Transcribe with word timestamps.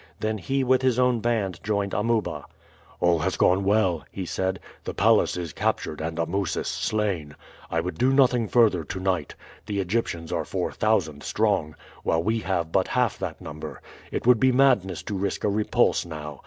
Then 0.19 0.39
he 0.39 0.63
with 0.63 0.81
his 0.81 0.97
own 0.97 1.19
band 1.19 1.59
joined 1.63 1.93
Amuba. 1.93 2.45
"All 2.99 3.19
has 3.19 3.37
gone 3.37 3.63
well," 3.63 4.03
he 4.11 4.25
said. 4.25 4.59
"The 4.83 4.95
palace 4.95 5.37
is 5.37 5.53
captured 5.53 6.01
and 6.01 6.17
Amusis 6.17 6.65
slain. 6.67 7.35
I 7.69 7.81
would 7.81 7.99
do 7.99 8.11
nothing 8.11 8.47
further 8.47 8.83
to 8.83 8.99
night. 8.99 9.35
The 9.67 9.79
Egyptians 9.79 10.31
are 10.33 10.43
four 10.43 10.71
thousand 10.71 11.21
strong, 11.21 11.75
while 12.01 12.23
we 12.23 12.39
have 12.39 12.71
but 12.71 12.87
half 12.87 13.19
that 13.19 13.41
number. 13.41 13.79
It 14.11 14.25
would 14.25 14.39
be 14.39 14.51
madness 14.51 15.03
to 15.03 15.13
risk 15.13 15.43
a 15.43 15.49
repulse 15.49 16.03
now. 16.03 16.39